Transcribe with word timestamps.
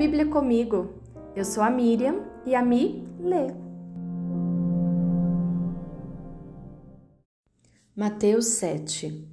Bíblia 0.00 0.24
comigo. 0.24 0.94
Eu 1.36 1.44
sou 1.44 1.62
a 1.62 1.68
Miriam 1.68 2.24
e 2.46 2.54
a 2.54 2.64
Mi 2.64 3.06
lê. 3.20 3.48
Mateus 7.94 8.46
7 8.46 9.28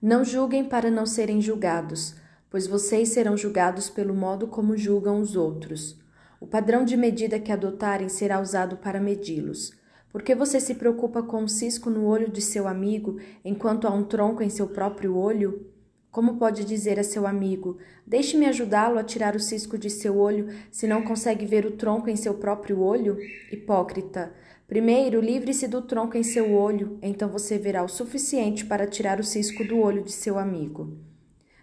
Não 0.00 0.24
julguem 0.24 0.66
para 0.66 0.88
não 0.88 1.04
serem 1.04 1.40
julgados, 1.40 2.14
pois 2.48 2.68
vocês 2.68 3.08
serão 3.08 3.36
julgados 3.36 3.90
pelo 3.90 4.14
modo 4.14 4.46
como 4.46 4.76
julgam 4.76 5.18
os 5.20 5.34
outros. 5.34 6.00
O 6.40 6.46
padrão 6.46 6.84
de 6.84 6.96
medida 6.96 7.40
que 7.40 7.50
adotarem 7.50 8.08
será 8.08 8.40
usado 8.40 8.76
para 8.76 9.00
medi-los. 9.00 9.72
Por 10.12 10.22
que 10.22 10.32
você 10.32 10.60
se 10.60 10.76
preocupa 10.76 11.24
com 11.24 11.42
um 11.42 11.48
cisco 11.48 11.90
no 11.90 12.06
olho 12.06 12.30
de 12.30 12.40
seu 12.40 12.68
amigo, 12.68 13.18
enquanto 13.44 13.88
há 13.88 13.90
um 13.90 14.04
tronco 14.04 14.44
em 14.44 14.48
seu 14.48 14.68
próprio 14.68 15.16
olho? 15.16 15.73
Como 16.14 16.36
pode 16.36 16.64
dizer 16.64 17.00
a 17.00 17.02
seu 17.02 17.26
amigo: 17.26 17.76
Deixe-me 18.06 18.46
ajudá-lo 18.46 19.00
a 19.00 19.02
tirar 19.02 19.34
o 19.34 19.40
cisco 19.40 19.76
de 19.76 19.90
seu 19.90 20.16
olho, 20.16 20.46
se 20.70 20.86
não 20.86 21.02
consegue 21.02 21.44
ver 21.44 21.66
o 21.66 21.72
tronco 21.72 22.08
em 22.08 22.14
seu 22.14 22.34
próprio 22.34 22.80
olho? 22.80 23.18
Hipócrita! 23.50 24.32
Primeiro, 24.68 25.20
livre-se 25.20 25.66
do 25.66 25.82
tronco 25.82 26.16
em 26.16 26.22
seu 26.22 26.52
olho, 26.52 27.00
então 27.02 27.28
você 27.28 27.58
verá 27.58 27.82
o 27.82 27.88
suficiente 27.88 28.64
para 28.64 28.86
tirar 28.86 29.18
o 29.18 29.24
cisco 29.24 29.64
do 29.64 29.76
olho 29.80 30.04
de 30.04 30.12
seu 30.12 30.38
amigo. 30.38 30.96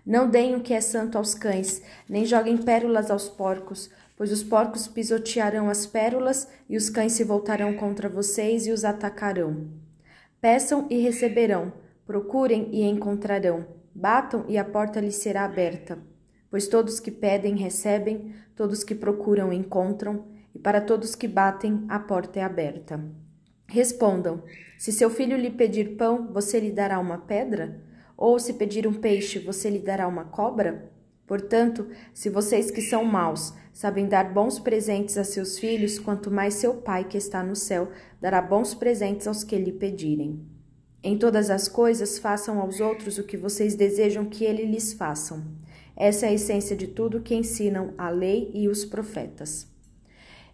Não 0.05 0.29
deem 0.29 0.53
o 0.57 0.59
que 0.59 0.73
é 0.73 0.81
santo 0.81 1.17
aos 1.17 1.33
cães, 1.33 1.81
nem 2.09 2.25
joguem 2.25 2.57
pérolas 2.57 3.09
aos 3.09 3.29
porcos, 3.29 3.89
pois 4.17 4.33
os 4.33 4.43
porcos 4.43 4.85
pisotearão 4.85 5.69
as 5.69 5.85
pérolas 5.85 6.45
e 6.67 6.75
os 6.75 6.89
cães 6.89 7.13
se 7.13 7.23
voltarão 7.23 7.73
contra 7.75 8.09
vocês 8.09 8.67
e 8.67 8.71
os 8.71 8.83
atacarão. 8.83 9.69
Peçam 10.41 10.87
e 10.89 10.97
receberão, 10.97 11.71
procurem 12.05 12.67
e 12.73 12.83
encontrarão 12.83 13.79
Batam 13.93 14.45
e 14.47 14.57
a 14.57 14.63
porta 14.63 14.99
lhes 14.99 15.15
será 15.15 15.45
aberta. 15.45 15.99
Pois 16.49 16.67
todos 16.67 16.99
que 16.99 17.11
pedem 17.11 17.55
recebem, 17.55 18.33
todos 18.55 18.83
que 18.83 18.95
procuram 18.95 19.53
encontram, 19.53 20.25
e 20.53 20.59
para 20.59 20.81
todos 20.81 21.15
que 21.15 21.27
batem 21.27 21.85
a 21.87 21.99
porta 21.99 22.39
é 22.39 22.43
aberta. 22.43 22.99
Respondam: 23.67 24.43
Se 24.77 24.91
seu 24.91 25.09
filho 25.09 25.37
lhe 25.37 25.49
pedir 25.49 25.95
pão, 25.95 26.31
você 26.31 26.59
lhe 26.59 26.71
dará 26.71 26.99
uma 26.99 27.19
pedra? 27.19 27.81
Ou 28.17 28.37
se 28.37 28.53
pedir 28.53 28.85
um 28.85 28.93
peixe, 28.93 29.39
você 29.39 29.69
lhe 29.69 29.79
dará 29.79 30.07
uma 30.07 30.25
cobra? 30.25 30.91
Portanto, 31.25 31.87
se 32.13 32.29
vocês 32.29 32.69
que 32.69 32.81
são 32.81 33.05
maus 33.05 33.53
sabem 33.71 34.07
dar 34.07 34.33
bons 34.33 34.59
presentes 34.59 35.17
a 35.17 35.23
seus 35.23 35.57
filhos, 35.57 35.97
quanto 35.97 36.29
mais 36.29 36.55
seu 36.55 36.75
Pai 36.75 37.05
que 37.05 37.17
está 37.17 37.41
no 37.41 37.55
céu 37.55 37.89
dará 38.19 38.41
bons 38.41 38.73
presentes 38.75 39.27
aos 39.27 39.43
que 39.43 39.55
lhe 39.55 39.71
pedirem. 39.71 40.45
Em 41.03 41.17
todas 41.17 41.49
as 41.49 41.67
coisas, 41.67 42.19
façam 42.19 42.59
aos 42.59 42.79
outros 42.79 43.17
o 43.17 43.23
que 43.23 43.35
vocês 43.35 43.73
desejam 43.73 44.25
que 44.25 44.45
eles 44.45 44.69
lhes 44.69 44.93
façam. 44.93 45.43
Essa 45.95 46.27
é 46.27 46.29
a 46.29 46.33
essência 46.33 46.75
de 46.75 46.87
tudo 46.87 47.21
que 47.21 47.33
ensinam 47.33 47.93
a 47.97 48.09
lei 48.09 48.51
e 48.53 48.67
os 48.67 48.85
profetas. 48.85 49.67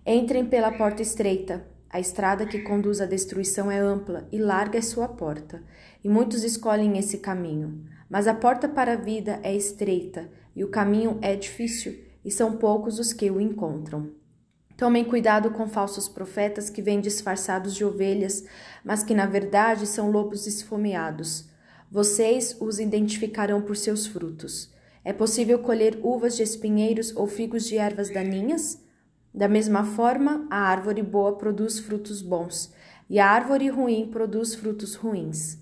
Entrem 0.06 0.45
pela 0.45 0.72
porta 0.72 1.02
estreita. 1.02 1.68
A 1.90 2.00
estrada 2.00 2.45
que 2.45 2.62
conduz 2.64 3.02
à 3.02 3.06
destruição 3.06 3.70
é 3.70 3.80
ampla 3.80 4.28
e 4.31 4.38
larga 4.38 4.78
é 4.78 4.81
sua 4.81 5.08
porta, 5.08 5.64
e 6.03 6.09
muitos 6.09 6.44
escolhem 6.44 6.98
esse 6.98 7.18
caminho. 7.18 7.86
Mas 8.09 8.28
a 8.28 8.34
porta 8.34 8.68
para 8.70 8.94
a 8.94 8.98
vida 8.98 9.40
é 9.44 9.56
estreita 9.56 10.30
e 10.56 10.64
o 10.64 10.70
caminho 10.70 11.18
é 11.22 11.36
difícil, 11.36 11.95
e 12.25 12.31
são 12.31 12.58
poucos 12.58 13.00
os 13.00 13.14
que 13.14 13.30
o 13.30 13.40
encontram. 13.40 14.12
Tomem 14.78 15.03
cuidado 15.03 15.50
com 15.50 15.67
falsos 15.67 16.08
profetas 16.08 16.70
que 16.70 16.83
vêm 16.83 17.02
disfarçados 17.02 17.73
de 17.73 17.83
ovelhas, 17.83 18.45
mas 18.86 19.02
que 19.02 19.16
na 19.16 19.25
verdade 19.25 19.88
são 19.88 20.11
lobos 20.11 20.45
esfomeados. 20.45 21.50
Vocês 21.92 22.56
os 22.61 22.80
identificarão 22.80 23.59
por 23.59 23.75
seus 23.75 24.06
frutos. 24.06 24.72
É 25.03 25.11
possível 25.11 25.58
colher 25.58 26.00
uvas 26.03 26.38
de 26.38 26.44
espinheiros 26.44 27.11
ou 27.16 27.25
figos 27.25 27.66
de 27.66 27.75
ervas 27.75 28.11
daninhas? 28.11 28.80
Da 29.34 29.47
mesma 29.47 29.84
forma, 29.84 30.45
a 30.47 30.59
árvore 30.59 31.02
boa 31.02 31.36
produz 31.36 31.80
frutos 31.80 32.22
bons, 32.22 32.72
e 33.09 33.18
a 33.18 33.28
árvore 33.28 33.69
ruim 33.69 34.07
produz 34.12 34.53
frutos 34.53 34.94
ruins. 34.94 35.57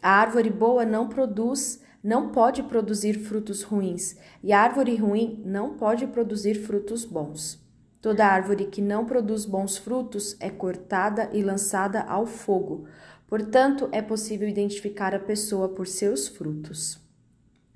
A 0.00 0.12
árvore 0.12 0.48
boa 0.48 0.86
não 0.86 1.08
produz, 1.08 1.82
não 2.02 2.30
pode 2.30 2.62
produzir 2.62 3.18
frutos 3.18 3.62
ruins, 3.62 4.16
e 4.42 4.50
a 4.50 4.60
árvore 4.60 4.96
ruim 4.96 5.42
não 5.44 5.76
pode 5.76 6.06
produzir 6.06 6.54
frutos 6.54 7.04
bons. 7.04 7.65
Toda 8.00 8.26
árvore 8.26 8.66
que 8.66 8.80
não 8.80 9.04
produz 9.04 9.44
bons 9.44 9.76
frutos 9.76 10.36
é 10.38 10.50
cortada 10.50 11.30
e 11.32 11.42
lançada 11.42 12.02
ao 12.02 12.26
fogo. 12.26 12.86
Portanto, 13.26 13.88
é 13.90 14.00
possível 14.00 14.48
identificar 14.48 15.14
a 15.14 15.18
pessoa 15.18 15.68
por 15.68 15.86
seus 15.86 16.28
frutos. 16.28 17.00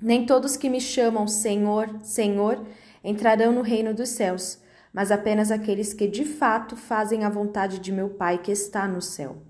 Nem 0.00 0.24
todos 0.24 0.56
que 0.56 0.70
me 0.70 0.80
chamam 0.80 1.26
Senhor, 1.26 1.88
Senhor 2.02 2.64
entrarão 3.02 3.52
no 3.52 3.62
reino 3.62 3.92
dos 3.92 4.10
céus, 4.10 4.58
mas 4.92 5.10
apenas 5.10 5.50
aqueles 5.50 5.92
que 5.92 6.06
de 6.06 6.24
fato 6.24 6.76
fazem 6.76 7.24
a 7.24 7.28
vontade 7.28 7.78
de 7.78 7.92
meu 7.92 8.10
Pai 8.10 8.38
que 8.38 8.52
está 8.52 8.86
no 8.86 9.02
céu. 9.02 9.42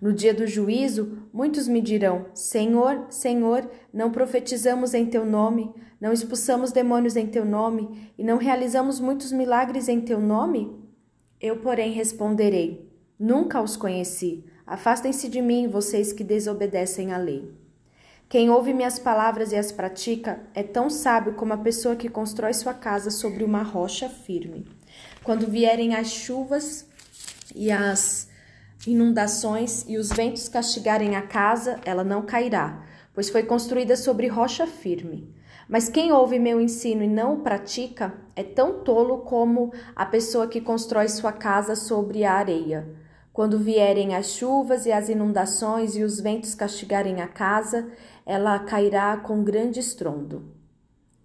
No 0.00 0.14
dia 0.14 0.32
do 0.32 0.46
juízo, 0.46 1.28
muitos 1.32 1.68
me 1.68 1.80
dirão: 1.80 2.26
Senhor, 2.32 3.06
Senhor, 3.10 3.68
não 3.92 4.10
profetizamos 4.10 4.94
em 4.94 5.04
teu 5.06 5.26
nome, 5.26 5.74
não 6.00 6.12
expulsamos 6.12 6.72
demônios 6.72 7.16
em 7.16 7.26
teu 7.26 7.44
nome 7.44 8.10
e 8.16 8.24
não 8.24 8.38
realizamos 8.38 8.98
muitos 8.98 9.30
milagres 9.32 9.88
em 9.88 10.00
teu 10.00 10.20
nome? 10.20 10.74
Eu, 11.40 11.58
porém, 11.58 11.92
responderei: 11.92 12.90
Nunca 13.18 13.60
os 13.60 13.76
conheci. 13.76 14.44
Afastem-se 14.66 15.28
de 15.28 15.42
mim, 15.42 15.68
vocês 15.68 16.12
que 16.12 16.24
desobedecem 16.24 17.12
à 17.12 17.18
lei. 17.18 17.52
Quem 18.30 18.48
ouve 18.48 18.72
minhas 18.72 18.98
palavras 18.98 19.50
e 19.50 19.56
as 19.56 19.72
pratica 19.72 20.40
é 20.54 20.62
tão 20.62 20.88
sábio 20.88 21.34
como 21.34 21.52
a 21.52 21.58
pessoa 21.58 21.96
que 21.96 22.08
constrói 22.08 22.54
sua 22.54 22.72
casa 22.72 23.10
sobre 23.10 23.42
uma 23.42 23.62
rocha 23.62 24.08
firme. 24.08 24.66
Quando 25.24 25.48
vierem 25.48 25.96
as 25.96 26.06
chuvas 26.06 26.88
e 27.54 27.72
as 27.72 28.28
inundações 28.86 29.84
e 29.88 29.98
os 29.98 30.08
ventos 30.10 30.48
castigarem 30.48 31.16
a 31.16 31.22
casa, 31.22 31.80
ela 31.84 32.04
não 32.04 32.22
cairá, 32.22 32.86
pois 33.12 33.28
foi 33.28 33.42
construída 33.42 33.96
sobre 33.96 34.28
rocha 34.28 34.66
firme. 34.66 35.34
Mas 35.70 35.88
quem 35.88 36.10
ouve 36.12 36.38
meu 36.38 36.60
ensino 36.60 37.02
e 37.02 37.06
não 37.06 37.34
o 37.34 37.40
pratica 37.42 38.12
é 38.34 38.42
tão 38.42 38.82
tolo 38.82 39.18
como 39.18 39.72
a 39.94 40.04
pessoa 40.04 40.48
que 40.48 40.60
constrói 40.60 41.08
sua 41.08 41.32
casa 41.32 41.76
sobre 41.76 42.24
a 42.24 42.34
areia. 42.34 42.88
Quando 43.32 43.58
vierem 43.58 44.14
as 44.14 44.32
chuvas 44.32 44.84
e 44.84 44.92
as 44.92 45.08
inundações 45.08 45.96
e 45.96 46.02
os 46.02 46.20
ventos 46.20 46.54
castigarem 46.54 47.22
a 47.22 47.28
casa, 47.28 47.88
ela 48.26 48.58
cairá 48.58 49.16
com 49.16 49.44
grande 49.44 49.78
estrondo. 49.78 50.52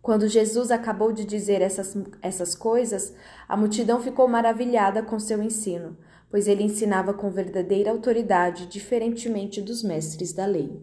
Quando 0.01 0.27
Jesus 0.27 0.69
acabou 0.69 1.11
de 1.11 1.25
dizer 1.25 1.61
essas, 1.61 1.97
essas 2.21 2.53
coisas, 2.53 3.15
a 3.49 3.57
multidão 3.57 3.99
ficou 3.99 4.27
maravilhada 4.27 5.01
com 5.01 5.17
seu 5.17 5.41
ensino 5.41 5.97
pois 6.35 6.49
ele 6.49 6.63
ensinava 6.63 7.13
com 7.13 7.29
verdadeira 7.29 7.91
autoridade, 7.91 8.65
diferentemente 8.65 9.61
dos 9.61 9.81
mestres 9.81 10.33
da 10.33 10.45
lei. 10.45 10.81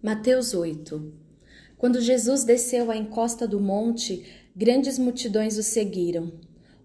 Mateus 0.00 0.54
8 0.54 1.21
Quando 1.82 2.00
Jesus 2.00 2.44
desceu 2.44 2.92
à 2.92 2.96
encosta 2.96 3.44
do 3.44 3.58
monte, 3.58 4.24
grandes 4.54 5.00
multidões 5.00 5.58
o 5.58 5.64
seguiram. 5.64 6.30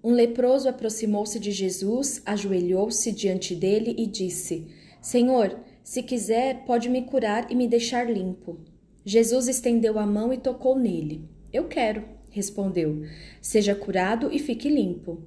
Um 0.03 0.11
leproso 0.11 0.67
aproximou-se 0.67 1.39
de 1.39 1.51
Jesus, 1.51 2.19
ajoelhou-se 2.25 3.11
diante 3.11 3.53
dele 3.53 3.93
e 3.95 4.07
disse: 4.07 4.65
Senhor, 4.99 5.55
se 5.83 6.01
quiser, 6.01 6.65
pode 6.65 6.89
me 6.89 7.03
curar 7.03 7.51
e 7.51 7.53
me 7.53 7.67
deixar 7.67 8.09
limpo. 8.09 8.57
Jesus 9.05 9.47
estendeu 9.47 9.99
a 9.99 10.05
mão 10.07 10.33
e 10.33 10.37
tocou 10.39 10.75
nele. 10.75 11.29
Eu 11.53 11.65
quero, 11.65 12.03
respondeu. 12.31 13.03
Seja 13.39 13.75
curado 13.75 14.33
e 14.33 14.39
fique 14.39 14.67
limpo. 14.67 15.21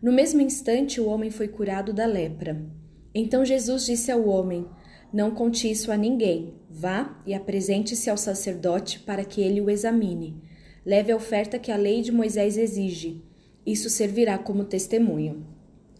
No 0.00 0.12
mesmo 0.12 0.40
instante, 0.40 1.00
o 1.00 1.08
homem 1.08 1.28
foi 1.28 1.48
curado 1.48 1.92
da 1.92 2.06
lepra. 2.06 2.64
Então 3.12 3.44
Jesus 3.44 3.84
disse 3.84 4.12
ao 4.12 4.28
homem: 4.28 4.64
Não 5.12 5.30
conte 5.30 5.70
isso 5.70 5.90
a 5.90 5.96
ninguém. 5.96 6.54
Vá 6.70 7.20
e 7.26 7.32
apresente-se 7.32 8.10
ao 8.10 8.16
sacerdote 8.16 9.00
para 9.00 9.24
que 9.24 9.40
ele 9.40 9.60
o 9.60 9.70
examine. 9.70 10.42
Leve 10.84 11.12
a 11.12 11.16
oferta 11.16 11.58
que 11.58 11.72
a 11.72 11.76
lei 11.76 12.02
de 12.02 12.12
Moisés 12.12 12.56
exige. 12.56 13.22
Isso 13.64 13.88
servirá 13.88 14.38
como 14.38 14.64
testemunho. 14.64 15.46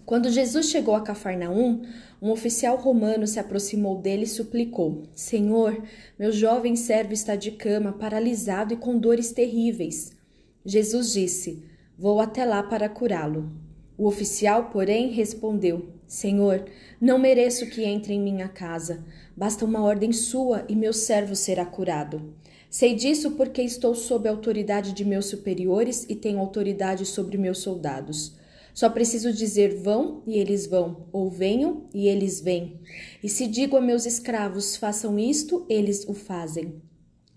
Quando 0.04 0.30
Jesus 0.30 0.70
chegou 0.70 0.94
a 0.94 1.02
Cafarnaum, 1.02 1.82
um 2.20 2.30
oficial 2.30 2.76
romano 2.76 3.26
se 3.26 3.38
aproximou 3.38 4.00
dele 4.00 4.24
e 4.24 4.26
suplicou: 4.26 5.02
Senhor, 5.14 5.82
meu 6.18 6.32
jovem 6.32 6.76
servo 6.76 7.12
está 7.12 7.36
de 7.36 7.50
cama, 7.50 7.92
paralisado 7.92 8.72
e 8.72 8.76
com 8.76 8.98
dores 8.98 9.32
terríveis. 9.32 10.16
Jesus 10.64 11.12
disse: 11.12 11.62
Vou 11.98 12.20
até 12.20 12.44
lá 12.44 12.62
para 12.62 12.88
curá-lo. 12.88 13.52
O 13.98 14.06
oficial, 14.06 14.70
porém, 14.70 15.10
respondeu: 15.10 15.97
Senhor, 16.08 16.64
não 16.98 17.18
mereço 17.18 17.66
que 17.66 17.84
entre 17.84 18.14
em 18.14 18.20
minha 18.20 18.48
casa. 18.48 19.04
Basta 19.36 19.62
uma 19.64 19.82
ordem 19.82 20.10
sua 20.10 20.64
e 20.66 20.74
meu 20.74 20.94
servo 20.94 21.36
será 21.36 21.66
curado. 21.66 22.34
Sei 22.70 22.94
disso 22.94 23.32
porque 23.32 23.60
estou 23.60 23.94
sob 23.94 24.26
a 24.26 24.32
autoridade 24.32 24.92
de 24.92 25.04
meus 25.04 25.26
superiores 25.26 26.06
e 26.08 26.14
tenho 26.14 26.38
autoridade 26.40 27.04
sobre 27.04 27.36
meus 27.36 27.58
soldados. 27.58 28.36
Só 28.72 28.88
preciso 28.88 29.32
dizer 29.32 29.76
vão 29.76 30.22
e 30.26 30.38
eles 30.38 30.66
vão, 30.66 31.08
ou 31.12 31.28
venham 31.28 31.88
e 31.92 32.08
eles 32.08 32.40
vêm. 32.40 32.80
E 33.22 33.28
se 33.28 33.46
digo 33.46 33.76
a 33.76 33.80
meus 33.80 34.06
escravos 34.06 34.76
façam 34.76 35.18
isto, 35.18 35.66
eles 35.68 36.06
o 36.08 36.14
fazem. 36.14 36.80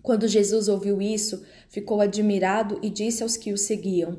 Quando 0.02 0.26
Jesus 0.26 0.68
ouviu 0.68 1.02
isso, 1.02 1.44
ficou 1.68 2.00
admirado 2.00 2.78
e 2.82 2.88
disse 2.88 3.22
aos 3.22 3.36
que 3.36 3.52
o 3.52 3.58
seguiam: 3.58 4.18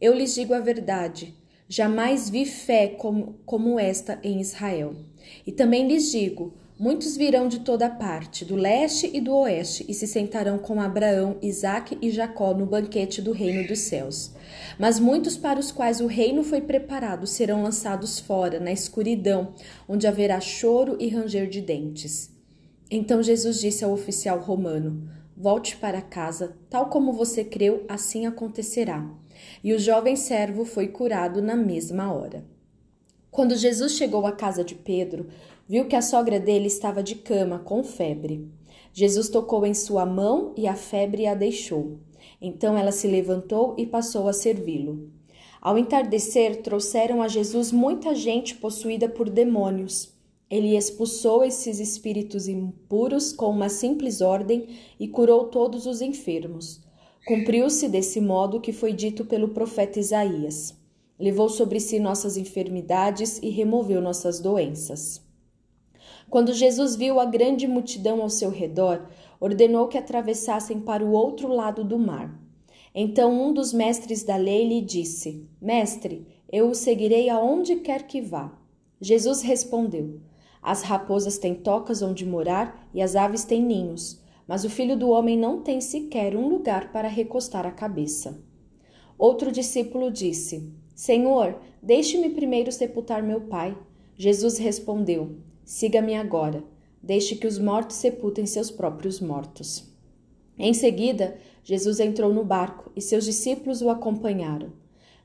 Eu 0.00 0.14
lhes 0.14 0.34
digo 0.34 0.54
a 0.54 0.60
verdade: 0.60 1.34
jamais 1.72 2.28
vi 2.28 2.44
fé 2.44 2.86
como, 2.86 3.38
como 3.46 3.80
esta 3.80 4.18
em 4.22 4.42
Israel. 4.42 4.94
E 5.46 5.50
também 5.50 5.88
lhes 5.88 6.12
digo: 6.12 6.52
muitos 6.78 7.16
virão 7.16 7.48
de 7.48 7.60
toda 7.60 7.88
parte, 7.88 8.44
do 8.44 8.54
leste 8.54 9.10
e 9.10 9.22
do 9.22 9.34
oeste, 9.34 9.86
e 9.88 9.94
se 9.94 10.06
sentarão 10.06 10.58
com 10.58 10.78
Abraão, 10.78 11.38
Isaque 11.40 11.96
e 12.02 12.10
Jacó 12.10 12.52
no 12.52 12.66
banquete 12.66 13.22
do 13.22 13.32
reino 13.32 13.66
dos 13.66 13.78
céus. 13.78 14.32
Mas 14.78 15.00
muitos 15.00 15.38
para 15.38 15.58
os 15.58 15.72
quais 15.72 16.02
o 16.02 16.06
reino 16.06 16.44
foi 16.44 16.60
preparado 16.60 17.26
serão 17.26 17.62
lançados 17.62 18.18
fora, 18.18 18.60
na 18.60 18.70
escuridão, 18.70 19.54
onde 19.88 20.06
haverá 20.06 20.40
choro 20.40 20.98
e 21.00 21.08
ranger 21.08 21.48
de 21.48 21.62
dentes. 21.62 22.30
Então 22.90 23.22
Jesus 23.22 23.58
disse 23.58 23.82
ao 23.82 23.92
oficial 23.92 24.38
romano: 24.40 25.08
Volte 25.42 25.76
para 25.76 26.00
casa, 26.00 26.56
tal 26.70 26.86
como 26.86 27.12
você 27.12 27.42
creu, 27.42 27.84
assim 27.88 28.26
acontecerá. 28.26 29.04
E 29.64 29.74
o 29.74 29.78
jovem 29.78 30.14
servo 30.14 30.64
foi 30.64 30.86
curado 30.86 31.42
na 31.42 31.56
mesma 31.56 32.12
hora. 32.12 32.44
Quando 33.28 33.56
Jesus 33.56 33.94
chegou 33.96 34.24
à 34.24 34.30
casa 34.30 34.62
de 34.62 34.76
Pedro, 34.76 35.26
viu 35.68 35.88
que 35.88 35.96
a 35.96 36.00
sogra 36.00 36.38
dele 36.38 36.68
estava 36.68 37.02
de 37.02 37.16
cama, 37.16 37.58
com 37.58 37.82
febre. 37.82 38.48
Jesus 38.92 39.28
tocou 39.28 39.66
em 39.66 39.74
sua 39.74 40.06
mão 40.06 40.54
e 40.56 40.68
a 40.68 40.76
febre 40.76 41.26
a 41.26 41.34
deixou. 41.34 41.98
Então 42.40 42.78
ela 42.78 42.92
se 42.92 43.08
levantou 43.08 43.74
e 43.76 43.84
passou 43.84 44.28
a 44.28 44.32
servi-lo. 44.32 45.10
Ao 45.60 45.76
entardecer, 45.76 46.62
trouxeram 46.62 47.20
a 47.20 47.26
Jesus 47.26 47.72
muita 47.72 48.14
gente 48.14 48.54
possuída 48.54 49.08
por 49.08 49.28
demônios. 49.28 50.14
Ele 50.52 50.76
expulsou 50.76 51.42
esses 51.42 51.80
espíritos 51.80 52.46
impuros 52.46 53.32
com 53.32 53.48
uma 53.48 53.70
simples 53.70 54.20
ordem 54.20 54.68
e 55.00 55.08
curou 55.08 55.46
todos 55.46 55.86
os 55.86 56.02
enfermos. 56.02 56.78
Cumpriu-se 57.26 57.88
desse 57.88 58.20
modo 58.20 58.58
o 58.58 58.60
que 58.60 58.70
foi 58.70 58.92
dito 58.92 59.24
pelo 59.24 59.48
profeta 59.48 59.98
Isaías. 59.98 60.76
Levou 61.18 61.48
sobre 61.48 61.80
si 61.80 61.98
nossas 61.98 62.36
enfermidades 62.36 63.38
e 63.42 63.48
removeu 63.48 64.02
nossas 64.02 64.40
doenças. 64.40 65.22
Quando 66.28 66.52
Jesus 66.52 66.96
viu 66.96 67.18
a 67.18 67.24
grande 67.24 67.66
multidão 67.66 68.20
ao 68.20 68.28
seu 68.28 68.50
redor, 68.50 69.08
ordenou 69.40 69.88
que 69.88 69.96
atravessassem 69.96 70.80
para 70.80 71.02
o 71.02 71.12
outro 71.12 71.48
lado 71.48 71.82
do 71.82 71.98
mar. 71.98 72.38
Então 72.94 73.42
um 73.42 73.54
dos 73.54 73.72
mestres 73.72 74.22
da 74.22 74.36
lei 74.36 74.68
lhe 74.68 74.82
disse: 74.82 75.48
Mestre, 75.58 76.26
eu 76.52 76.68
o 76.68 76.74
seguirei 76.74 77.30
aonde 77.30 77.76
quer 77.76 78.06
que 78.06 78.20
vá. 78.20 78.52
Jesus 79.00 79.40
respondeu: 79.40 80.20
as 80.62 80.82
raposas 80.82 81.38
têm 81.38 81.56
tocas 81.56 82.02
onde 82.02 82.24
morar 82.24 82.88
e 82.94 83.02
as 83.02 83.16
aves 83.16 83.44
têm 83.44 83.60
ninhos, 83.60 84.22
mas 84.46 84.64
o 84.64 84.70
filho 84.70 84.96
do 84.96 85.10
homem 85.10 85.36
não 85.36 85.60
tem 85.60 85.80
sequer 85.80 86.36
um 86.36 86.48
lugar 86.48 86.92
para 86.92 87.08
recostar 87.08 87.66
a 87.66 87.72
cabeça. 87.72 88.40
Outro 89.18 89.50
discípulo 89.50 90.10
disse: 90.10 90.72
Senhor, 90.94 91.58
deixe-me 91.82 92.30
primeiro 92.30 92.70
sepultar 92.70 93.22
meu 93.22 93.40
pai. 93.40 93.76
Jesus 94.16 94.58
respondeu: 94.58 95.36
Siga-me 95.64 96.14
agora. 96.14 96.62
Deixe 97.02 97.34
que 97.34 97.46
os 97.46 97.58
mortos 97.58 97.96
sepultem 97.96 98.46
seus 98.46 98.70
próprios 98.70 99.20
mortos. 99.20 99.90
Em 100.56 100.72
seguida, 100.72 101.36
Jesus 101.64 101.98
entrou 101.98 102.32
no 102.32 102.44
barco 102.44 102.92
e 102.94 103.00
seus 103.00 103.24
discípulos 103.24 103.82
o 103.82 103.90
acompanharam. 103.90 104.72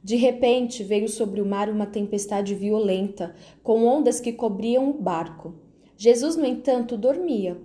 De 0.07 0.15
repente 0.15 0.85
veio 0.85 1.09
sobre 1.09 1.41
o 1.41 1.45
mar 1.45 1.69
uma 1.69 1.85
tempestade 1.85 2.55
violenta, 2.55 3.35
com 3.61 3.83
ondas 3.83 4.21
que 4.21 4.31
cobriam 4.31 4.89
o 4.89 4.93
barco. 4.93 5.55
Jesus, 5.97 6.37
no 6.37 6.45
entanto, 6.45 6.95
dormia. 6.95 7.59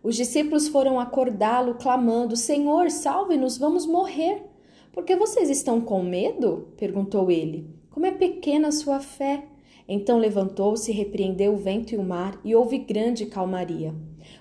Os 0.00 0.14
discípulos 0.14 0.68
foram 0.68 1.00
acordá-lo, 1.00 1.74
clamando: 1.74 2.36
Senhor, 2.36 2.88
salve-nos, 2.88 3.58
vamos 3.58 3.84
morrer. 3.84 4.44
Por 4.92 5.02
que 5.02 5.16
vocês 5.16 5.50
estão 5.50 5.80
com 5.80 6.00
medo? 6.00 6.68
perguntou 6.76 7.32
ele. 7.32 7.68
Como 7.90 8.06
é 8.06 8.12
pequena 8.12 8.68
a 8.68 8.72
sua 8.72 9.00
fé. 9.00 9.46
Então 9.88 10.18
levantou-se, 10.18 10.92
repreendeu 10.92 11.54
o 11.54 11.58
vento 11.58 11.96
e 11.96 11.98
o 11.98 12.04
mar, 12.04 12.40
e 12.44 12.54
houve 12.54 12.78
grande 12.78 13.26
calmaria. 13.26 13.92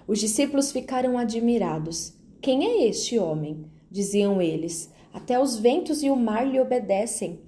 Os 0.07 0.19
discípulos 0.19 0.71
ficaram 0.71 1.18
admirados. 1.18 2.13
Quem 2.39 2.68
é 2.68 2.88
este 2.88 3.18
homem? 3.18 3.65
diziam 3.89 4.39
eles. 4.39 4.94
Até 5.12 5.39
os 5.39 5.57
ventos 5.57 6.04
e 6.04 6.12
o 6.12 6.15
mar 6.15 6.48
lhe 6.48 6.59
obedecem. 6.59 7.47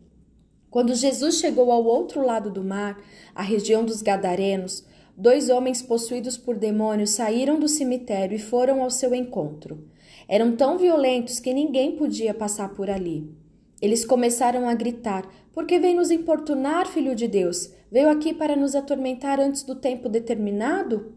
Quando 0.69 0.93
Jesus 0.93 1.39
chegou 1.39 1.71
ao 1.71 1.83
outro 1.83 2.23
lado 2.23 2.51
do 2.51 2.63
mar, 2.63 3.01
a 3.33 3.41
região 3.41 3.83
dos 3.83 4.03
Gadarenos, 4.03 4.85
dois 5.17 5.49
homens 5.49 5.81
possuídos 5.81 6.37
por 6.37 6.55
demônios 6.55 7.09
saíram 7.09 7.59
do 7.59 7.67
cemitério 7.67 8.35
e 8.35 8.39
foram 8.39 8.83
ao 8.83 8.91
seu 8.91 9.15
encontro. 9.15 9.87
Eram 10.27 10.55
tão 10.55 10.77
violentos 10.77 11.39
que 11.39 11.53
ninguém 11.53 11.95
podia 11.95 12.35
passar 12.35 12.69
por 12.75 12.87
ali. 12.87 13.33
Eles 13.81 14.05
começaram 14.05 14.69
a 14.69 14.75
gritar: 14.75 15.27
Por 15.51 15.65
que 15.65 15.79
vem 15.79 15.95
nos 15.95 16.11
importunar, 16.11 16.85
filho 16.85 17.15
de 17.15 17.27
Deus? 17.27 17.73
Veio 17.91 18.09
aqui 18.09 18.31
para 18.31 18.55
nos 18.55 18.75
atormentar 18.75 19.39
antes 19.39 19.63
do 19.63 19.73
tempo 19.73 20.07
determinado? 20.07 21.15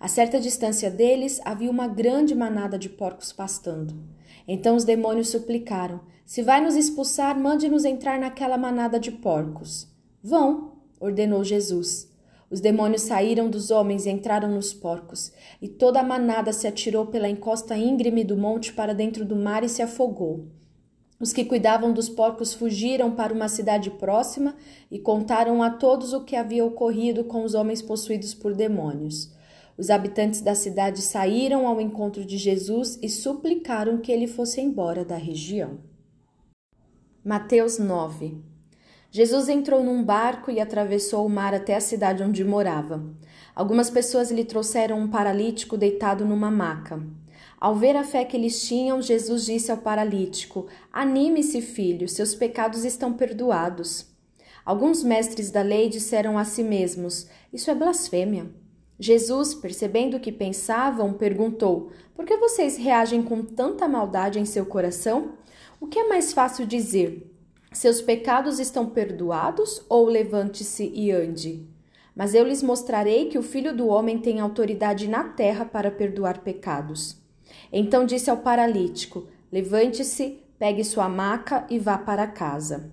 A 0.00 0.08
certa 0.08 0.40
distância 0.40 0.90
deles 0.90 1.40
havia 1.44 1.70
uma 1.70 1.88
grande 1.88 2.34
manada 2.34 2.78
de 2.78 2.88
porcos 2.88 3.32
pastando. 3.32 3.94
Então 4.48 4.74
os 4.74 4.84
demônios 4.84 5.28
suplicaram: 5.28 6.00
Se 6.24 6.42
vai 6.42 6.60
nos 6.62 6.74
expulsar, 6.74 7.38
mande-nos 7.38 7.84
entrar 7.84 8.18
naquela 8.18 8.56
manada 8.56 8.98
de 8.98 9.12
porcos. 9.12 9.86
Vão, 10.22 10.72
ordenou 10.98 11.44
Jesus. 11.44 12.08
Os 12.50 12.60
demônios 12.60 13.02
saíram 13.02 13.50
dos 13.50 13.70
homens 13.70 14.06
e 14.06 14.10
entraram 14.10 14.50
nos 14.50 14.72
porcos, 14.72 15.30
e 15.60 15.68
toda 15.68 16.00
a 16.00 16.02
manada 16.02 16.50
se 16.50 16.66
atirou 16.66 17.06
pela 17.06 17.28
encosta 17.28 17.76
íngreme 17.76 18.24
do 18.24 18.38
monte 18.38 18.72
para 18.72 18.94
dentro 18.94 19.22
do 19.22 19.36
mar 19.36 19.62
e 19.62 19.68
se 19.68 19.82
afogou. 19.82 20.46
Os 21.20 21.32
que 21.32 21.44
cuidavam 21.44 21.92
dos 21.92 22.08
porcos 22.08 22.54
fugiram 22.54 23.10
para 23.10 23.34
uma 23.34 23.48
cidade 23.48 23.90
próxima 23.90 24.54
e 24.90 24.98
contaram 24.98 25.62
a 25.62 25.68
todos 25.68 26.14
o 26.14 26.24
que 26.24 26.36
havia 26.36 26.64
ocorrido 26.64 27.24
com 27.24 27.44
os 27.44 27.54
homens 27.54 27.82
possuídos 27.82 28.32
por 28.32 28.54
demônios. 28.54 29.30
Os 29.78 29.90
habitantes 29.90 30.40
da 30.40 30.56
cidade 30.56 31.00
saíram 31.00 31.64
ao 31.64 31.80
encontro 31.80 32.24
de 32.24 32.36
Jesus 32.36 32.98
e 33.00 33.08
suplicaram 33.08 33.98
que 33.98 34.10
ele 34.10 34.26
fosse 34.26 34.60
embora 34.60 35.04
da 35.04 35.14
região. 35.14 35.78
Mateus 37.24 37.78
9 37.78 38.42
Jesus 39.08 39.48
entrou 39.48 39.84
num 39.84 40.02
barco 40.02 40.50
e 40.50 40.58
atravessou 40.58 41.24
o 41.24 41.30
mar 41.30 41.54
até 41.54 41.76
a 41.76 41.80
cidade 41.80 42.24
onde 42.24 42.44
morava. 42.44 43.02
Algumas 43.54 43.88
pessoas 43.88 44.32
lhe 44.32 44.44
trouxeram 44.44 44.98
um 44.98 45.08
paralítico 45.08 45.76
deitado 45.76 46.24
numa 46.24 46.50
maca. 46.50 47.00
Ao 47.60 47.74
ver 47.76 47.94
a 47.94 48.02
fé 48.02 48.24
que 48.24 48.36
eles 48.36 48.66
tinham, 48.66 49.00
Jesus 49.00 49.46
disse 49.46 49.70
ao 49.70 49.78
paralítico: 49.78 50.66
Anime-se, 50.92 51.62
filho, 51.62 52.08
seus 52.08 52.34
pecados 52.34 52.84
estão 52.84 53.12
perdoados. 53.12 54.06
Alguns 54.64 55.04
mestres 55.04 55.52
da 55.52 55.62
lei 55.62 55.88
disseram 55.88 56.36
a 56.36 56.44
si 56.44 56.64
mesmos: 56.64 57.28
Isso 57.52 57.70
é 57.70 57.74
blasfêmia. 57.74 58.50
Jesus, 58.98 59.54
percebendo 59.54 60.16
o 60.16 60.20
que 60.20 60.32
pensavam, 60.32 61.12
perguntou: 61.12 61.90
Por 62.14 62.24
que 62.24 62.36
vocês 62.36 62.76
reagem 62.76 63.22
com 63.22 63.42
tanta 63.42 63.86
maldade 63.86 64.40
em 64.40 64.44
seu 64.44 64.66
coração? 64.66 65.34
O 65.80 65.86
que 65.86 66.00
é 66.00 66.08
mais 66.08 66.32
fácil 66.32 66.66
dizer? 66.66 67.32
Seus 67.72 68.00
pecados 68.00 68.58
estão 68.58 68.86
perdoados 68.86 69.84
ou 69.88 70.06
levante-se 70.06 70.90
e 70.92 71.12
ande? 71.12 71.68
Mas 72.16 72.34
eu 72.34 72.44
lhes 72.44 72.62
mostrarei 72.62 73.28
que 73.28 73.38
o 73.38 73.42
Filho 73.42 73.76
do 73.76 73.86
Homem 73.86 74.18
tem 74.18 74.40
autoridade 74.40 75.06
na 75.06 75.22
terra 75.22 75.64
para 75.64 75.90
perdoar 75.90 76.40
pecados. 76.40 77.16
Então 77.72 78.04
disse 78.04 78.28
ao 78.28 78.38
paralítico: 78.38 79.28
Levante-se, 79.52 80.42
pegue 80.58 80.82
sua 80.82 81.08
maca 81.08 81.64
e 81.70 81.78
vá 81.78 81.96
para 81.96 82.26
casa. 82.26 82.90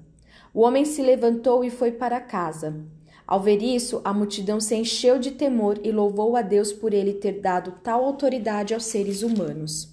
O 0.53 0.61
homem 0.61 0.85
se 0.85 1.01
levantou 1.01 1.63
e 1.63 1.71
foi 1.71 1.91
para 1.91 2.21
casa. 2.21 2.85
Ao 3.27 3.41
ver 3.41 3.61
isso, 3.61 4.01
a 4.03 4.13
multidão 4.13 4.59
se 4.59 4.75
encheu 4.75 5.17
de 5.17 5.31
temor 5.31 5.79
e 5.83 5.91
louvou 5.91 6.35
a 6.35 6.41
Deus 6.41 6.71
por 6.71 6.93
ele 6.93 7.13
ter 7.13 7.41
dado 7.41 7.73
tal 7.83 8.05
autoridade 8.05 8.73
aos 8.73 8.85
seres 8.85 9.23
humanos. 9.23 9.89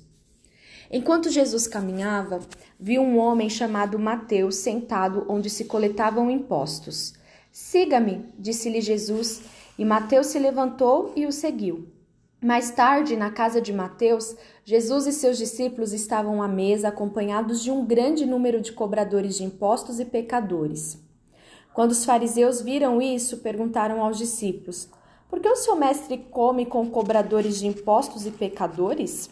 Enquanto 0.90 1.30
Jesus 1.30 1.66
caminhava, 1.66 2.40
viu 2.78 3.00
um 3.00 3.16
homem 3.16 3.48
chamado 3.48 3.98
Mateus 3.98 4.56
sentado 4.56 5.24
onde 5.26 5.48
se 5.48 5.64
coletavam 5.64 6.30
impostos. 6.30 7.14
Siga-me, 7.50 8.26
disse-lhe 8.38 8.82
Jesus, 8.82 9.40
e 9.78 9.84
Mateus 9.84 10.26
se 10.26 10.38
levantou 10.38 11.12
e 11.16 11.24
o 11.24 11.32
seguiu. 11.32 11.88
Mais 12.42 12.70
tarde, 12.70 13.16
na 13.16 13.30
casa 13.30 13.60
de 13.60 13.72
Mateus, 13.72 14.36
Jesus 14.64 15.06
e 15.06 15.12
seus 15.12 15.38
discípulos 15.38 15.94
estavam 15.94 16.42
à 16.42 16.48
mesa 16.48 16.88
acompanhados 16.88 17.62
de 17.62 17.70
um 17.70 17.86
grande 17.86 18.26
número 18.26 18.60
de 18.60 18.72
cobradores 18.72 19.36
de 19.36 19.44
impostos 19.44 19.98
e 19.98 20.04
pecadores. 20.04 21.01
Quando 21.75 21.93
os 21.93 22.05
fariseus 22.05 22.61
viram 22.61 23.00
isso, 23.00 23.38
perguntaram 23.38 24.02
aos 24.02 24.19
discípulos: 24.19 24.88
Por 25.29 25.41
que 25.41 25.49
o 25.49 25.57
seu 25.57 25.75
mestre 25.75 26.19
come 26.19 26.67
com 26.67 26.91
cobradores 26.91 27.59
de 27.59 27.67
impostos 27.67 28.26
e 28.26 28.31
pecadores? 28.31 29.31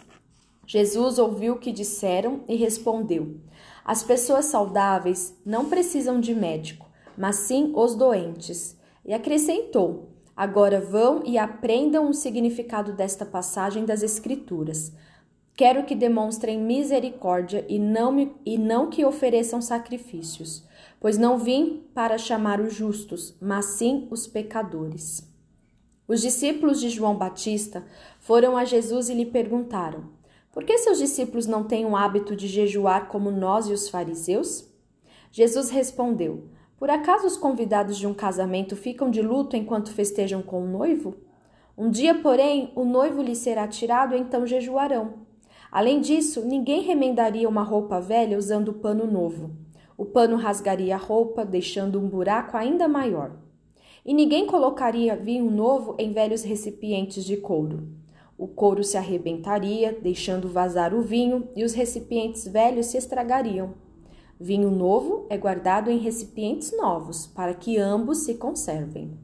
Jesus 0.67 1.19
ouviu 1.19 1.55
o 1.55 1.59
que 1.59 1.73
disseram 1.73 2.41
e 2.49 2.57
respondeu: 2.57 3.37
As 3.85 4.03
pessoas 4.03 4.47
saudáveis 4.47 5.37
não 5.45 5.69
precisam 5.69 6.21
de 6.21 6.35
médico, 6.35 6.89
mas 7.19 7.37
sim 7.37 7.73
os 7.75 7.95
doentes. 7.95 8.79
E 9.05 9.13
acrescentou: 9.13 10.11
Agora 10.37 10.81
vão 10.81 11.23
e 11.25 11.37
aprendam 11.37 12.09
o 12.09 12.15
significado 12.15 12.93
desta 12.95 13.27
passagem 13.27 13.85
das 13.85 14.03
Escrituras. 14.03 14.93
Quero 15.55 15.85
que 15.85 15.95
demonstrem 15.95 16.59
misericórdia 16.59 17.67
e 17.69 17.79
não, 17.79 18.11
me, 18.11 18.33
e 18.47 18.57
não 18.57 18.89
que 18.89 19.05
ofereçam 19.05 19.61
sacrifícios, 19.61 20.65
pois 21.01 21.17
não 21.17 21.39
vim 21.39 21.83
para 21.95 22.19
chamar 22.19 22.61
os 22.61 22.75
justos, 22.75 23.35
mas 23.41 23.65
sim 23.65 24.07
os 24.11 24.27
pecadores. 24.27 25.27
Os 26.07 26.21
discípulos 26.21 26.81
de 26.81 26.91
João 26.91 27.17
Batista 27.17 27.85
foram 28.19 28.57
a 28.57 28.65
Jesus 28.65 29.09
e 29.09 29.15
lhe 29.15 29.25
perguntaram: 29.25 30.05
Por 30.53 30.63
que 30.63 30.77
seus 30.77 30.99
discípulos 30.99 31.47
não 31.47 31.65
têm 31.65 31.87
o 31.87 31.97
hábito 31.97 32.37
de 32.37 32.47
jejuar 32.47 33.09
como 33.09 33.31
nós 33.31 33.67
e 33.67 33.73
os 33.73 33.89
fariseus? 33.89 34.69
Jesus 35.33 35.71
respondeu: 35.71 36.49
Por 36.77 36.91
acaso 36.91 37.27
os 37.27 37.37
convidados 37.37 37.97
de 37.97 38.07
um 38.07 38.13
casamento 38.13 38.77
ficam 38.77 39.11
de 39.11 39.23
luto 39.23 39.57
enquanto 39.57 39.93
festejam 39.93 40.43
com 40.43 40.63
o 40.63 40.69
noivo? 40.69 41.15
Um 41.79 41.89
dia, 41.89 42.15
porém, 42.17 42.73
o 42.75 42.85
noivo 42.85 43.23
lhe 43.23 43.35
será 43.35 43.67
tirado, 43.67 44.15
então 44.15 44.47
jejuarão. 44.47 45.15
Além 45.73 46.01
disso, 46.01 46.45
ninguém 46.45 46.83
remendaria 46.83 47.49
uma 47.49 47.63
roupa 47.63 48.01
velha 48.01 48.37
usando 48.37 48.73
pano 48.73 49.07
novo. 49.07 49.60
O 50.01 50.07
pano 50.07 50.37
rasgaria 50.37 50.95
a 50.95 50.99
roupa, 50.99 51.45
deixando 51.45 52.01
um 52.01 52.09
buraco 52.09 52.57
ainda 52.57 52.89
maior. 52.89 53.33
E 54.03 54.15
ninguém 54.15 54.47
colocaria 54.47 55.15
vinho 55.15 55.51
novo 55.51 55.95
em 55.99 56.11
velhos 56.11 56.43
recipientes 56.43 57.23
de 57.23 57.37
couro. 57.37 57.87
O 58.39 58.49
couro 58.49 58.83
se 58.83 58.97
arrebentaria, 58.97 59.93
deixando 60.01 60.49
vazar 60.49 60.95
o 60.95 61.03
vinho, 61.03 61.51
e 61.55 61.63
os 61.65 61.75
recipientes 61.75 62.49
velhos 62.49 62.87
se 62.87 62.97
estragariam. 62.97 63.75
Vinho 64.41 64.71
novo 64.71 65.27
é 65.29 65.37
guardado 65.37 65.91
em 65.91 65.99
recipientes 65.99 66.75
novos, 66.75 67.27
para 67.27 67.53
que 67.53 67.77
ambos 67.77 68.21
se 68.21 68.37
conservem. 68.37 69.19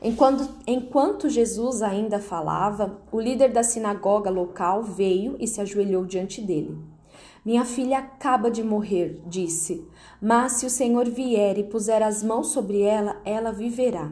Enquanto, 0.00 0.48
enquanto 0.66 1.28
Jesus 1.28 1.82
ainda 1.82 2.18
falava, 2.18 3.02
o 3.12 3.20
líder 3.20 3.52
da 3.52 3.62
sinagoga 3.62 4.30
local 4.30 4.82
veio 4.82 5.36
e 5.38 5.46
se 5.46 5.60
ajoelhou 5.60 6.06
diante 6.06 6.40
dele. 6.40 6.95
Minha 7.46 7.64
filha 7.64 7.98
acaba 7.98 8.50
de 8.50 8.60
morrer, 8.60 9.22
disse, 9.24 9.86
mas 10.20 10.54
se 10.54 10.66
o 10.66 10.70
Senhor 10.70 11.08
vier 11.08 11.56
e 11.56 11.62
puser 11.62 12.02
as 12.02 12.20
mãos 12.20 12.48
sobre 12.48 12.80
ela, 12.80 13.22
ela 13.24 13.52
viverá. 13.52 14.10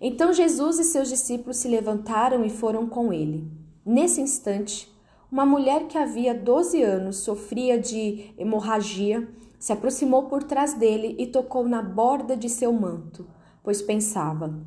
Então 0.00 0.32
Jesus 0.32 0.78
e 0.78 0.84
seus 0.84 1.10
discípulos 1.10 1.58
se 1.58 1.68
levantaram 1.68 2.42
e 2.42 2.48
foram 2.48 2.86
com 2.86 3.12
ele. 3.12 3.46
Nesse 3.84 4.22
instante, 4.22 4.90
uma 5.30 5.44
mulher 5.44 5.88
que 5.88 5.98
havia 5.98 6.34
12 6.34 6.82
anos 6.82 7.18
sofria 7.18 7.78
de 7.78 8.32
hemorragia 8.38 9.28
se 9.58 9.70
aproximou 9.70 10.22
por 10.22 10.42
trás 10.42 10.72
dele 10.72 11.16
e 11.18 11.26
tocou 11.26 11.68
na 11.68 11.82
borda 11.82 12.34
de 12.34 12.48
seu 12.48 12.72
manto, 12.72 13.26
pois 13.62 13.82
pensava: 13.82 14.58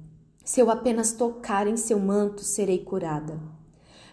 se 0.46 0.60
eu 0.60 0.70
apenas 0.70 1.13
tocar 1.13 1.66
em 1.66 1.75
seu 1.75 1.98
manto, 1.98 2.44
serei 2.44 2.77
curada. 2.77 3.42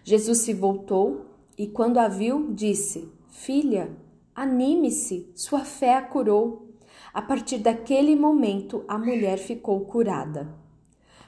Jesus 0.03 0.39
se 0.39 0.55
voltou 0.55 1.27
e, 1.59 1.67
quando 1.67 1.99
a 1.99 2.09
viu, 2.09 2.51
disse: 2.51 3.13
Filha, 3.37 3.91
anime-se, 4.35 5.31
sua 5.35 5.65
fé 5.65 5.97
a 5.97 6.03
curou. 6.03 6.69
A 7.13 7.21
partir 7.21 7.59
daquele 7.59 8.15
momento, 8.15 8.85
a 8.87 8.97
mulher 8.97 9.39
ficou 9.39 9.81
curada. 9.81 10.55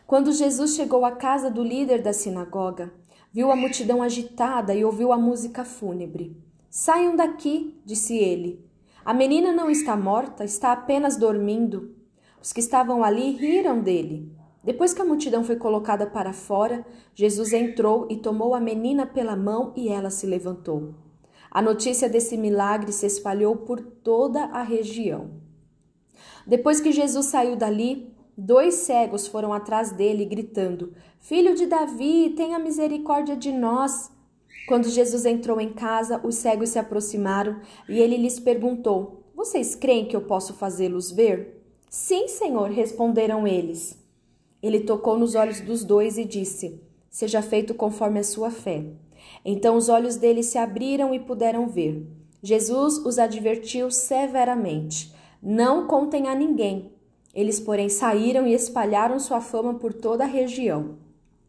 Quando 0.07 0.33
Jesus 0.33 0.77
chegou 0.77 1.05
à 1.05 1.11
casa 1.11 1.51
do 1.51 1.65
líder 1.65 2.01
da 2.01 2.13
sinagoga, 2.13 2.95
viu 3.33 3.51
a 3.51 3.57
multidão 3.57 4.03
agitada 4.03 4.73
e 4.73 4.85
ouviu 4.85 5.13
a 5.13 5.19
música 5.19 5.65
fúnebre. 5.65 6.41
Saiam 6.71 7.17
daqui, 7.17 7.79
disse 7.85 8.17
ele. 8.17 8.65
A 9.05 9.13
menina 9.13 9.53
não 9.53 9.69
está 9.69 9.95
morta, 9.97 10.45
está 10.45 10.73
apenas 10.73 11.17
dormindo. 11.17 11.97
Os 12.41 12.53
que 12.53 12.61
estavam 12.61 13.03
ali 13.03 13.33
riram 13.33 13.81
dele. 13.81 14.33
Depois 14.63 14.95
que 14.95 15.03
a 15.03 15.05
multidão 15.05 15.43
foi 15.45 15.57
colocada 15.57 16.07
para 16.07 16.33
fora, 16.33 16.87
Jesus 17.15 17.53
entrou 17.53 18.07
e 18.09 18.17
tomou 18.17 18.55
a 18.55 18.61
menina 18.61 19.05
pela 19.05 19.37
mão 19.37 19.73
e 19.77 19.89
ela 19.89 20.09
se 20.09 20.25
levantou. 20.25 21.06
A 21.57 21.63
notícia 21.63 22.07
desse 22.07 22.37
milagre 22.37 22.93
se 22.93 23.07
espalhou 23.07 23.57
por 23.57 23.81
toda 23.81 24.45
a 24.45 24.63
região. 24.63 25.41
Depois 26.47 26.83
que 26.83 26.93
Jesus 26.93 27.25
saiu 27.25 27.57
dali, 27.57 28.15
dois 28.37 28.75
cegos 28.75 29.27
foram 29.27 29.55
atrás 29.55 29.91
dele, 29.91 30.27
gritando: 30.27 30.93
Filho 31.19 31.55
de 31.55 31.65
Davi, 31.65 32.35
tenha 32.37 32.59
misericórdia 32.59 33.35
de 33.35 33.53
nós. 33.53 34.11
Quando 34.69 34.91
Jesus 34.91 35.25
entrou 35.25 35.59
em 35.59 35.73
casa, 35.73 36.21
os 36.23 36.35
cegos 36.35 36.69
se 36.69 36.79
aproximaram 36.79 37.59
e 37.89 37.99
ele 37.99 38.19
lhes 38.19 38.39
perguntou: 38.39 39.25
Vocês 39.35 39.75
creem 39.75 40.05
que 40.05 40.15
eu 40.15 40.21
posso 40.21 40.53
fazê-los 40.53 41.11
ver? 41.11 41.65
Sim, 41.89 42.29
Senhor, 42.29 42.69
responderam 42.69 43.47
eles. 43.47 43.99
Ele 44.63 44.81
tocou 44.81 45.19
nos 45.19 45.35
olhos 45.35 45.63
dos 45.63 45.83
dois 45.83 46.19
e 46.19 46.27
disse: 46.27 46.83
Seja 47.09 47.41
feito 47.41 47.73
conforme 47.73 48.19
a 48.19 48.25
sua 48.25 48.51
fé. 48.51 48.93
Então 49.45 49.77
os 49.77 49.89
olhos 49.89 50.17
deles 50.17 50.47
se 50.47 50.59
abriram 50.59 51.15
e 51.15 51.21
puderam 51.21 51.69
ver. 51.69 52.07
Jesus 52.43 52.99
os 52.99 53.19
advertiu 53.19 53.91
severamente: 53.91 55.15
Não 55.43 55.87
contem 55.87 56.29
a 56.29 56.35
ninguém. 56.35 56.93
Eles, 57.35 57.61
porém, 57.61 57.89
saíram 57.89 58.47
e 58.47 58.55
espalharam 58.55 59.19
sua 59.19 59.41
fama 59.41 59.75
por 59.75 59.93
toda 59.93 60.25
a 60.25 60.27
região. 60.27 60.97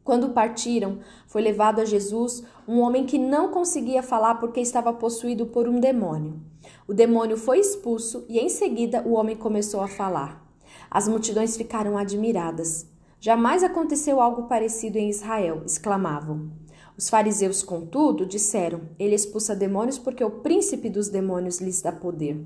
Quando 0.03 0.29
partiram, 0.29 0.99
foi 1.25 1.41
levado 1.41 1.81
a 1.81 1.85
Jesus 1.85 2.43
um 2.67 2.79
homem 2.79 3.05
que 3.05 3.17
não 3.17 3.51
conseguia 3.51 4.01
falar 4.01 4.35
porque 4.35 4.61
estava 4.61 4.93
possuído 4.93 5.45
por 5.45 5.67
um 5.67 5.79
demônio. 5.79 6.39
O 6.87 6.93
demônio 6.93 7.37
foi 7.37 7.59
expulso 7.59 8.25
e 8.29 8.39
em 8.39 8.47
seguida 8.47 9.01
o 9.05 9.13
homem 9.13 9.35
começou 9.35 9.81
a 9.81 9.87
falar. 9.87 10.45
As 10.89 11.07
multidões 11.07 11.57
ficaram 11.57 11.97
admiradas. 11.97 12.85
Jamais 13.19 13.63
aconteceu 13.63 14.21
algo 14.21 14.43
parecido 14.43 14.97
em 14.97 15.09
Israel, 15.09 15.63
exclamavam. 15.65 16.49
Os 16.97 17.09
fariseus, 17.09 17.61
contudo, 17.61 18.25
disseram: 18.25 18.81
Ele 18.97 19.13
expulsa 19.13 19.55
demônios 19.55 19.99
porque 19.99 20.23
o 20.23 20.31
príncipe 20.31 20.89
dos 20.89 21.09
demônios 21.09 21.61
lhes 21.61 21.81
dá 21.81 21.91
poder. 21.91 22.43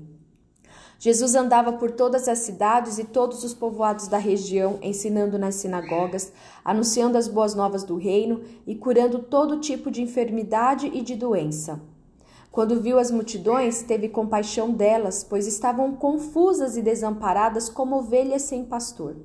Jesus 0.98 1.34
andava 1.34 1.72
por 1.72 1.90
todas 1.90 2.28
as 2.28 2.38
cidades 2.40 2.98
e 2.98 3.04
todos 3.04 3.42
os 3.42 3.54
povoados 3.54 4.06
da 4.06 4.18
região, 4.18 4.78
ensinando 4.82 5.36
nas 5.36 5.56
sinagogas, 5.56 6.32
anunciando 6.64 7.18
as 7.18 7.26
boas 7.26 7.56
novas 7.56 7.82
do 7.82 7.96
reino 7.96 8.42
e 8.64 8.76
curando 8.76 9.18
todo 9.18 9.58
tipo 9.58 9.90
de 9.90 10.00
enfermidade 10.00 10.88
e 10.94 11.00
de 11.00 11.16
doença. 11.16 11.80
Quando 12.52 12.80
viu 12.80 12.98
as 12.98 13.10
multidões, 13.10 13.82
teve 13.82 14.10
compaixão 14.10 14.70
delas, 14.70 15.24
pois 15.24 15.46
estavam 15.46 15.96
confusas 15.96 16.76
e 16.76 16.82
desamparadas 16.82 17.68
como 17.68 17.96
ovelhas 17.96 18.42
sem 18.42 18.64
pastor. 18.64 19.16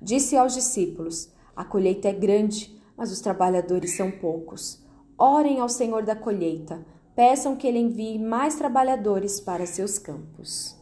Disse 0.00 0.36
aos 0.36 0.54
discípulos: 0.54 1.28
A 1.54 1.64
colheita 1.64 2.08
é 2.08 2.12
grande, 2.12 2.79
mas 3.00 3.10
os 3.10 3.20
trabalhadores 3.20 3.96
são 3.96 4.10
poucos. 4.10 4.84
Orem 5.16 5.58
ao 5.58 5.70
Senhor 5.70 6.02
da 6.02 6.14
colheita, 6.14 6.84
peçam 7.16 7.56
que 7.56 7.66
ele 7.66 7.78
envie 7.78 8.18
mais 8.18 8.56
trabalhadores 8.56 9.40
para 9.40 9.64
seus 9.64 9.98
campos. 9.98 10.78